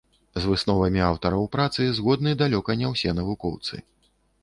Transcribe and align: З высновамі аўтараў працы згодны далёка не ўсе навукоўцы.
З 0.37 0.49
высновамі 0.51 1.03
аўтараў 1.09 1.45
працы 1.57 1.87
згодны 1.99 2.35
далёка 2.43 2.71
не 2.83 2.87
ўсе 2.97 3.17
навукоўцы. 3.23 3.75